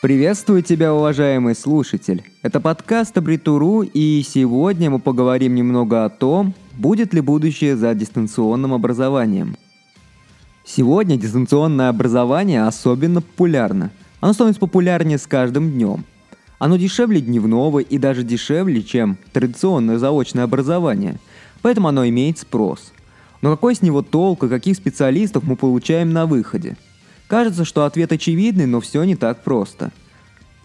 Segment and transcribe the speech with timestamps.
[0.00, 2.22] Приветствую тебя, уважаемый слушатель.
[2.42, 8.72] Это подкаст Абритуру, и сегодня мы поговорим немного о том, будет ли будущее за дистанционным
[8.72, 9.56] образованием.
[10.64, 13.90] Сегодня дистанционное образование особенно популярно.
[14.20, 16.04] Оно становится популярнее с каждым днем.
[16.60, 21.18] Оно дешевле дневного и даже дешевле, чем традиционное заочное образование.
[21.60, 22.92] Поэтому оно имеет спрос.
[23.42, 26.76] Но какой с него толк и каких специалистов мы получаем на выходе–
[27.28, 29.92] Кажется, что ответ очевидный, но все не так просто.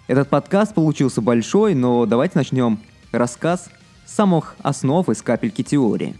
[0.08, 2.80] Этот подкаст получился большой, но давайте начнем
[3.12, 3.70] рассказ
[4.05, 6.16] с самых основ из капельки теории.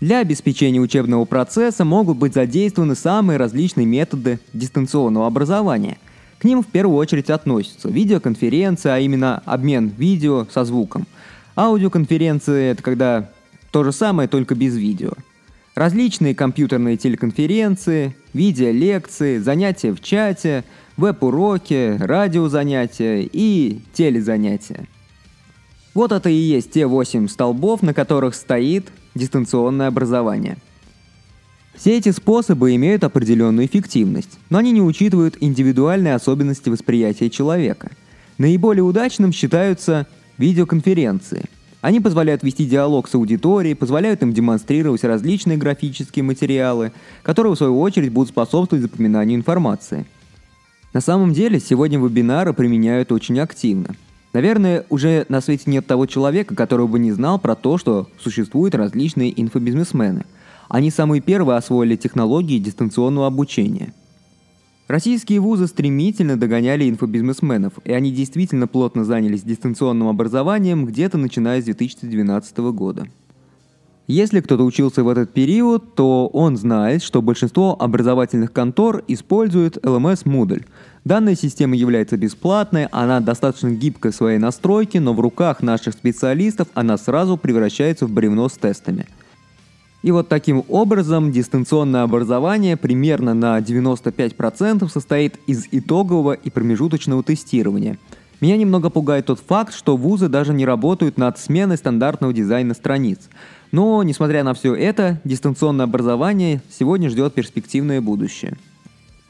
[0.00, 5.96] Для обеспечения учебного процесса могут быть задействованы самые различные методы дистанционного образования.
[6.38, 11.06] К ним в первую очередь относятся видеоконференция, а именно обмен видео со звуком.
[11.56, 13.30] Аудиоконференции– это когда
[13.72, 15.12] то же самое, только без видео–
[15.78, 20.64] Различные компьютерные телеконференции, видеолекции, занятия в чате,
[20.96, 24.88] веб-уроки, радиозанятия и телезанятия.
[25.94, 30.56] Вот это и есть те восемь столбов, на которых стоит дистанционное образование.
[31.76, 37.92] Все эти способы имеют определенную эффективность, но они не учитывают индивидуальные особенности восприятия человека.
[38.36, 41.44] Наиболее удачным считаются видеоконференции–
[41.80, 47.80] они позволяют вести диалог с аудиторией, позволяют им демонстрировать различные графические материалы, которые в свою
[47.80, 50.04] очередь будут способствовать запоминанию информации.
[50.92, 53.94] На самом деле, сегодня вебинары применяют очень активно.
[54.32, 58.74] Наверное, уже на свете нет того человека, который бы не знал про то, что существуют
[58.74, 60.24] различные инфобизнесмены.
[60.68, 63.94] Они самые первые освоили технологии дистанционного обучения–
[64.88, 71.66] Российские вузы стремительно догоняли инфобизнесменов, и они действительно плотно занялись дистанционным образованием где-то начиная с
[71.66, 73.06] 2012 года.
[74.06, 80.24] Если кто-то учился в этот период, то он знает, что большинство образовательных контор используют LMS
[80.24, 80.64] Moodle.
[81.04, 86.68] Данная система является бесплатной, она достаточно гибкая в своей настройке, но в руках наших специалистов
[86.72, 89.04] она сразу превращается в бревно с тестами–
[90.02, 97.98] и вот таким образом дистанционное образование примерно на 95% состоит из итогового и промежуточного тестирования.
[98.40, 103.28] Меня немного пугает тот факт, что вузы даже не работают над сменой стандартного дизайна страниц.
[103.72, 108.56] Но, несмотря на все это, дистанционное образование сегодня ждет перспективное будущее.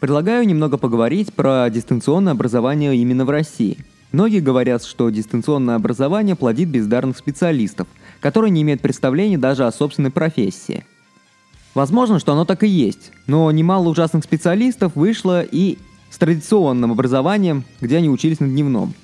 [0.00, 3.78] Предлагаю немного поговорить про дистанционное образование именно в России.
[4.12, 7.86] Многие говорят, что дистанционное образование плодит бездарных специалистов–
[8.20, 10.84] который не имеет представления даже о собственной профессии.
[11.74, 15.78] Возможно, что оно так и есть, но немало ужасных специалистов вышло и
[16.10, 18.94] с традиционным образованием, где они учились на дневном.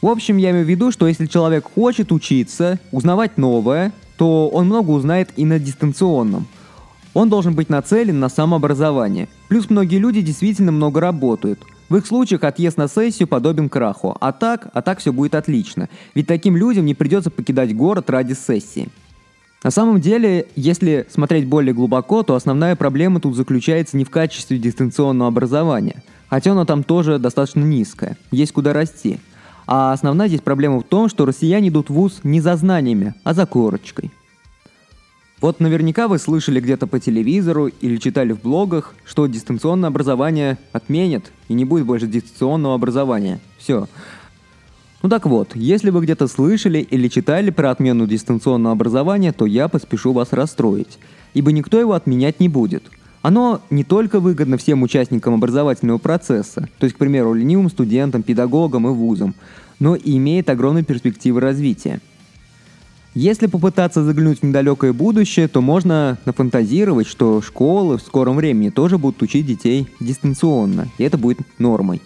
[0.00, 4.66] В общем, я имею в виду, что если человек хочет учиться, узнавать новое, то он
[4.66, 6.48] много узнает и на дистанционном.
[7.14, 9.28] Он должен быть нацелен на самообразование.
[9.48, 11.60] Плюс многие люди действительно много работают.
[11.88, 14.16] В их случаях отъезд на сессию подобен краху.
[14.20, 15.88] А так, а так все будет отлично.
[16.14, 18.88] Ведь таким людям не придется покидать город ради сессии.
[19.62, 24.58] На самом деле, если смотреть более глубоко, то основная проблема тут заключается не в качестве
[24.58, 29.20] дистанционного образования, хотя оно там тоже достаточно низкое, есть куда расти.
[29.68, 33.34] А основная здесь проблема в том, что россияне идут в ВУЗ не за знаниями, а
[33.34, 34.10] за корочкой–
[35.42, 41.32] вот наверняка вы слышали где-то по телевизору или читали в блогах, что дистанционное образование отменят
[41.48, 43.40] и не будет больше дистанционного образования.
[43.58, 43.88] Все.
[45.02, 49.66] Ну так вот, если вы где-то слышали или читали про отмену дистанционного образования, то я
[49.66, 51.00] поспешу вас расстроить,
[51.34, 52.84] ибо никто его отменять не будет.
[53.20, 58.86] Оно не только выгодно всем участникам образовательного процесса, то есть, к примеру, ленивым студентам, педагогам
[58.86, 59.34] и вузам,
[59.80, 62.00] но и имеет огромные перспективы развития–
[63.14, 68.96] если попытаться заглянуть в недалекое будущее, то можно нафантазировать, что школы в скором времени тоже
[68.96, 72.00] будут учить детей дистанционно, и это будет нормой.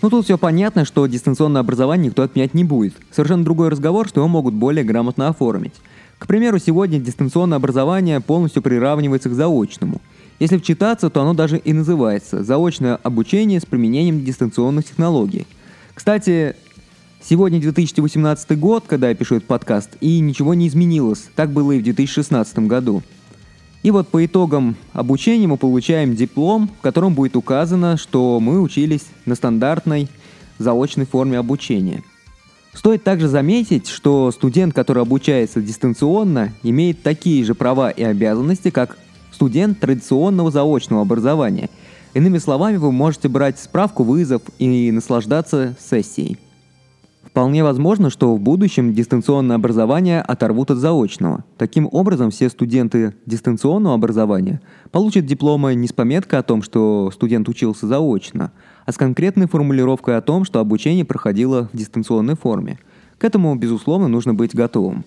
[0.00, 2.94] Ну тут все понятно, что дистанционное образование никто отменять не будет.
[3.10, 5.74] Совершенно другой разговор, что его могут более грамотно оформить.
[6.18, 10.00] К примеру, сегодня дистанционное образование полностью приравнивается к заочному.
[10.40, 15.46] Если вчитаться, то оно даже и называется «заочное обучение с применением дистанционных технологий».
[15.94, 16.56] Кстати,
[17.26, 21.30] Сегодня 2018 год, когда я пишу этот подкаст, и ничего не изменилось.
[21.34, 23.02] Так было и в 2016 году.
[23.82, 29.06] И вот по итогам обучения мы получаем диплом, в котором будет указано, что мы учились
[29.24, 30.08] на стандартной
[30.58, 32.02] заочной форме обучения.
[32.74, 38.98] Стоит также заметить, что студент, который обучается дистанционно, имеет такие же права и обязанности, как
[39.32, 41.70] студент традиционного заочного образования.
[42.12, 46.38] Иными словами, вы можете брать справку вызов и наслаждаться сессией
[47.34, 51.44] Вполне возможно, что в будущем дистанционное образование оторвут от заочного.
[51.58, 54.60] Таким образом, все студенты дистанционного образования
[54.92, 58.52] получат дипломы не с пометкой о том, что студент учился заочно,
[58.86, 62.78] а с конкретной формулировкой о том, что обучение проходило в дистанционной форме.
[63.18, 65.04] К этому, безусловно, нужно быть готовым.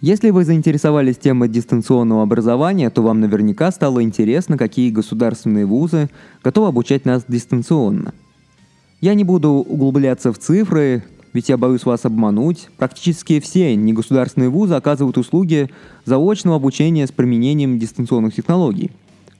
[0.00, 6.10] Если вы заинтересовались темой дистанционного образования, то вам наверняка стало интересно, какие государственные вузы
[6.42, 8.12] готовы обучать нас дистанционно–
[9.00, 11.02] я не буду углубляться в цифры,
[11.32, 12.68] ведь я боюсь вас обмануть.
[12.76, 15.70] Практически все негосударственные вузы оказывают услуги
[16.04, 18.90] заочного обучения с применением дистанционных технологий.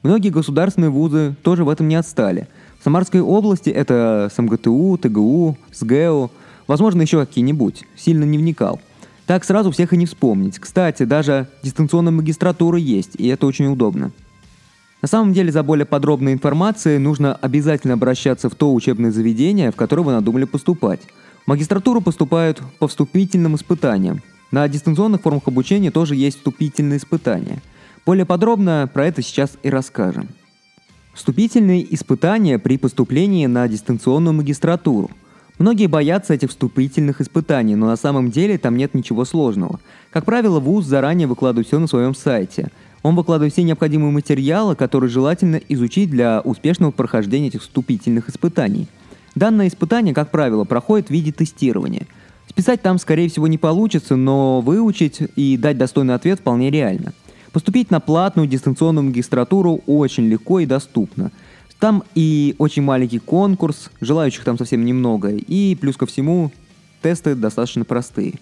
[0.02, 2.48] Многие государственные вузы тоже в этом не отстали.
[2.78, 6.30] В Самарской области это СМГТУ, ТГУ, СГЭУ,
[6.66, 7.84] возможно, еще какие-нибудь.
[7.96, 8.80] Сильно не вникал.
[9.26, 10.58] Так сразу всех и не вспомнить.
[10.58, 14.12] Кстати, даже дистанционная магистратура есть, и это очень удобно.
[15.02, 19.76] На самом деле, за более подробной информацией нужно обязательно обращаться в то учебное заведение, в
[19.76, 21.00] которое вы надумали поступать.
[21.44, 24.22] В магистратуру поступают по вступительным испытаниям.
[24.50, 27.62] На дистанционных формах обучения тоже есть вступительные испытания.
[28.04, 30.28] Более подробно про это сейчас и расскажем.
[31.14, 35.10] Вступительные испытания при поступлении на дистанционную магистратуру.
[35.58, 39.80] Многие боятся этих вступительных испытаний, но на самом деле там нет ничего сложного.
[40.10, 42.70] Как правило, ВУЗ заранее выкладывает все на своем сайте–
[43.02, 48.88] он выкладывает все необходимые материалы, которые желательно изучить для успешного прохождения этих вступительных испытаний.
[49.34, 52.06] Данное испытание, как правило, проходит в виде тестирования.
[52.48, 57.12] Списать там, скорее всего, не получится, но выучить и дать достойный ответ вполне реально.
[57.52, 61.30] Поступить на платную дистанционную магистратуру очень легко и доступно.
[61.78, 66.52] Там и очень маленький конкурс, желающих там совсем немного, и плюс ко всему
[67.02, 68.34] тесты достаточно простые.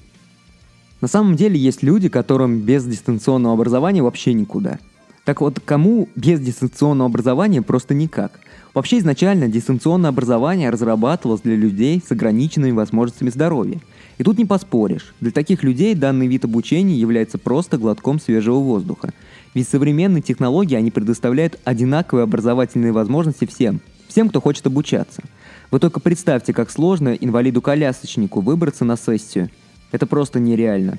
[1.00, 4.78] На самом деле есть люди, которым без дистанционного образования вообще никуда.
[5.24, 8.40] Так вот, кому без дистанционного образования просто никак?
[8.74, 13.78] Вообще изначально дистанционное образование разрабатывалось для людей с ограниченными возможностями здоровья.
[14.18, 15.14] И тут не поспоришь.
[15.20, 19.12] Для таких людей данный вид обучения является просто глотком свежего воздуха.
[19.54, 23.80] Ведь современные технологии, они предоставляют одинаковые образовательные возможности всем.
[24.08, 25.22] Всем, кто хочет обучаться.
[25.70, 29.48] Вы только представьте, как сложно инвалиду-колясочнику выбраться на сессию–
[29.92, 30.98] это просто нереально.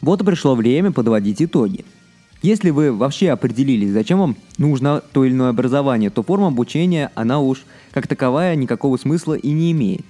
[0.00, 1.84] Вот и пришло время подводить итоги.
[2.40, 7.40] Если вы вообще определились, зачем вам нужно то или иное образование, то форма обучения, она
[7.40, 10.06] уж как таковая никакого смысла и не имеет.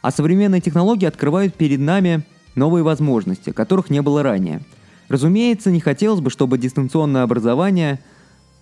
[0.00, 2.24] А современные технологии открывают перед нами
[2.54, 4.60] новые возможности, которых не было ранее.
[5.08, 7.98] Разумеется, не хотелось бы, чтобы дистанционное образование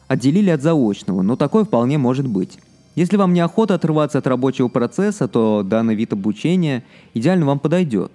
[0.08, 2.58] отделили от заочного, но такое вполне может быть.
[2.94, 6.84] Если вам неохота отрываться от рабочего процесса, то данный вид обучения
[7.14, 8.12] идеально вам подойдет.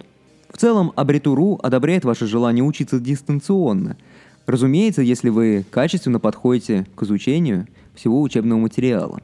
[0.50, 3.96] В целом, Абритуру одобряет ваше желание учиться дистанционно.
[4.46, 9.20] Разумеется, если вы качественно подходите к изучению всего учебного материала.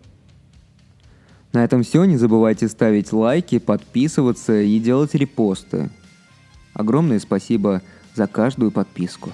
[1.52, 2.04] На этом все.
[2.04, 5.90] Не забывайте ставить лайки, подписываться и делать репосты.
[6.72, 7.82] Огромное спасибо
[8.14, 9.31] за каждую подписку.